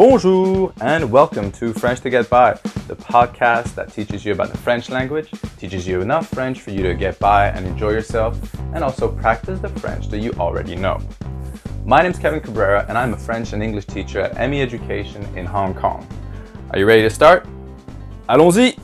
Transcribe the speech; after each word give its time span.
Bonjour 0.00 0.72
and 0.80 1.12
welcome 1.12 1.52
to 1.52 1.74
French 1.74 2.00
to 2.00 2.08
Get 2.08 2.30
By, 2.30 2.54
the 2.88 2.96
podcast 2.96 3.74
that 3.74 3.92
teaches 3.92 4.24
you 4.24 4.32
about 4.32 4.50
the 4.50 4.56
French 4.56 4.88
language, 4.88 5.30
teaches 5.58 5.86
you 5.86 6.00
enough 6.00 6.26
French 6.26 6.62
for 6.62 6.70
you 6.70 6.82
to 6.84 6.94
get 6.94 7.18
by 7.18 7.48
and 7.48 7.66
enjoy 7.66 7.90
yourself, 7.90 8.40
and 8.72 8.82
also 8.82 9.12
practice 9.12 9.60
the 9.60 9.68
French 9.68 10.08
that 10.08 10.20
you 10.20 10.32
already 10.38 10.74
know. 10.74 10.98
My 11.84 12.00
name 12.00 12.12
is 12.12 12.18
Kevin 12.18 12.40
Cabrera 12.40 12.86
and 12.88 12.96
I'm 12.96 13.12
a 13.12 13.16
French 13.18 13.52
and 13.52 13.62
English 13.62 13.84
teacher 13.84 14.20
at 14.20 14.48
ME 14.48 14.62
Education 14.62 15.22
in 15.36 15.44
Hong 15.44 15.74
Kong. 15.74 16.08
Are 16.70 16.78
you 16.78 16.86
ready 16.86 17.02
to 17.02 17.10
start? 17.10 17.46
Allons-y! 18.30 18.74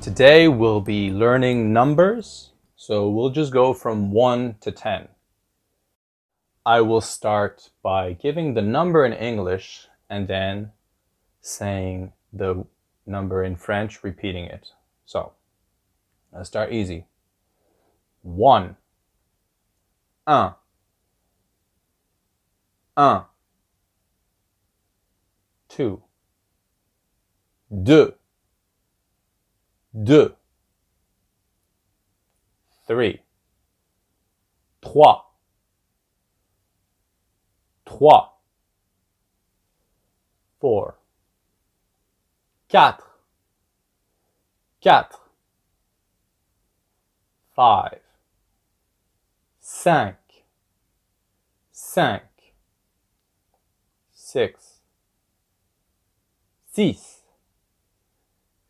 Today 0.00 0.46
we'll 0.46 0.80
be 0.80 1.10
learning 1.10 1.72
numbers, 1.72 2.50
so 2.76 3.10
we'll 3.10 3.30
just 3.30 3.52
go 3.52 3.74
from 3.74 4.12
1 4.12 4.54
to 4.60 4.70
10. 4.70 5.08
I 6.64 6.80
will 6.80 7.00
start 7.00 7.70
by 7.82 8.12
giving 8.12 8.54
the 8.54 8.62
number 8.62 9.04
in 9.04 9.12
English 9.12 9.88
and 10.08 10.28
then 10.28 10.70
saying 11.40 12.12
the 12.32 12.64
number 13.04 13.42
in 13.42 13.56
French, 13.56 14.04
repeating 14.04 14.44
it. 14.44 14.68
So, 15.04 15.32
let's 16.32 16.48
start 16.48 16.72
easy. 16.72 17.06
One. 18.22 18.76
Un. 20.26 20.54
Un. 22.96 23.24
Two. 25.68 26.02
Deux. 27.82 28.14
Deux. 30.04 30.36
Three. 32.86 33.22
Trois. 34.80 35.22
3, 38.02 38.08
4, 38.08 38.32
4, 40.60 40.98
4, 42.68 42.98
5, 44.82 45.20
5, 47.54 47.98
5, 51.70 52.18
6, 54.10 54.80
6, 56.72 57.22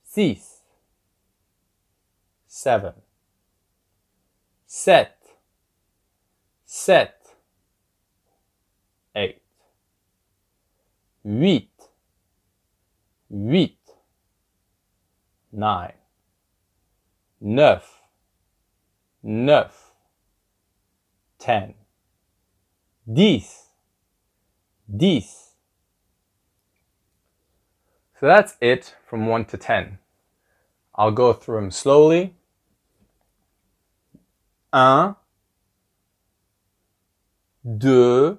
6, 0.05 0.63
7, 2.49 2.95
7, 4.67 5.09
7, 6.67 7.22
eight. 9.15 9.43
Huit. 11.25 11.69
Huit. 13.31 13.77
Nine. 15.53 15.93
Neuf. 17.41 18.01
Neuf. 19.23 19.93
Ten. 21.39 21.75
Dix. 23.11 23.67
Dix. 24.95 25.53
So 28.19 28.27
that's 28.27 28.57
it 28.61 28.95
from 29.05 29.27
1 29.27 29.47
to 29.47 29.57
10. 29.57 29.99
I'll 30.95 31.11
go 31.11 31.33
through 31.33 31.57
them 31.57 31.71
slowly. 31.73 32.35
Un, 34.73 35.17
deux, 37.65 38.39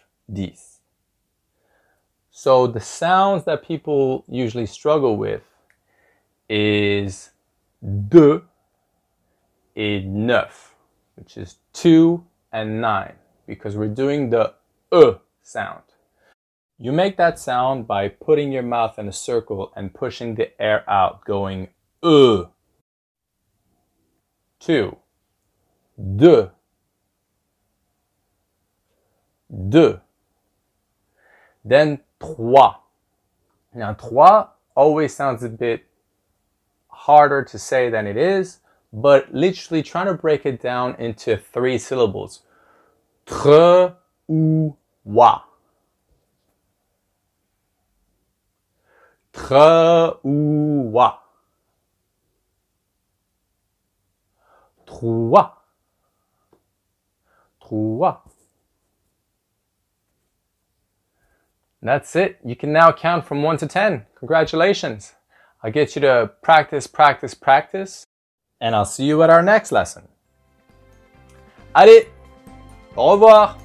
this. 0.31 0.79
So 2.31 2.65
the 2.65 2.79
sounds 2.79 3.43
that 3.45 3.63
people 3.63 4.23
usually 4.27 4.65
struggle 4.65 5.17
with 5.17 5.43
is 6.49 7.31
de 8.09 8.41
et 9.75 10.05
neuf, 10.05 10.75
which 11.15 11.37
is 11.37 11.57
two 11.73 12.25
and 12.51 12.81
nine, 12.81 13.13
because 13.45 13.75
we're 13.75 13.87
doing 13.87 14.29
the 14.29 14.53
e 14.93 15.13
sound. 15.43 15.83
You 16.77 16.91
make 16.91 17.15
that 17.17 17.37
sound 17.37 17.85
by 17.85 18.07
putting 18.07 18.51
your 18.51 18.63
mouth 18.63 18.97
in 18.97 19.07
a 19.07 19.13
circle 19.13 19.71
and 19.75 19.93
pushing 19.93 20.35
the 20.35 20.59
air 20.59 20.83
out, 20.89 21.23
going 21.25 21.69
e. 22.03 22.43
Two, 24.59 24.97
deux, 26.15 26.49
deux. 29.69 30.01
Then 31.63 31.99
trois. 32.19 32.77
Now 33.73 33.93
trois 33.93 34.47
always 34.75 35.15
sounds 35.15 35.43
a 35.43 35.49
bit 35.49 35.85
harder 36.87 37.43
to 37.43 37.57
say 37.57 37.89
than 37.89 38.07
it 38.07 38.17
is, 38.17 38.59
but 38.93 39.33
literally 39.33 39.83
trying 39.83 40.07
to 40.07 40.13
break 40.13 40.45
it 40.45 40.61
down 40.61 40.95
into 40.95 41.37
three 41.37 41.77
syllables. 41.77 42.41
Tre 43.25 43.95
ou 44.29 44.75
wa. 45.03 45.43
Tre 49.33 50.17
ou 50.25 50.91
wa. 50.91 51.17
Trois. 54.85 55.51
Trois. 57.61 58.17
That's 61.81 62.15
it. 62.15 62.39
You 62.45 62.55
can 62.55 62.71
now 62.71 62.91
count 62.91 63.25
from 63.25 63.41
1 63.41 63.57
to 63.57 63.67
10. 63.67 64.05
Congratulations. 64.19 65.13
I'll 65.63 65.71
get 65.71 65.95
you 65.95 66.01
to 66.01 66.31
practice, 66.41 66.87
practice, 66.87 67.33
practice, 67.33 68.05
and 68.59 68.75
I'll 68.75 68.85
see 68.85 69.05
you 69.05 69.23
at 69.23 69.29
our 69.29 69.41
next 69.41 69.71
lesson. 69.71 70.07
Allez, 71.75 72.05
au 72.95 73.13
revoir. 73.13 73.57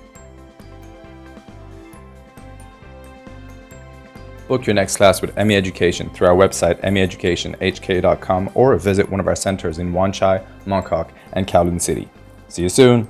Book 4.48 4.64
your 4.64 4.74
next 4.74 4.96
class 4.96 5.20
with 5.20 5.36
ME 5.36 5.56
Education 5.56 6.08
through 6.10 6.28
our 6.28 6.36
website, 6.36 6.80
meeducationhk.com, 6.82 8.50
or 8.54 8.76
visit 8.76 9.08
one 9.10 9.18
of 9.18 9.26
our 9.26 9.34
centers 9.34 9.78
in 9.78 9.92
Wan 9.92 10.12
Chai, 10.12 10.44
Mongkok, 10.66 11.10
and 11.32 11.46
Kowloon 11.46 11.80
City. 11.80 12.08
See 12.48 12.62
you 12.62 12.68
soon. 12.68 13.08